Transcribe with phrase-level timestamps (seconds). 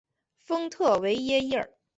[0.39, 1.69] 丰特维耶伊尔。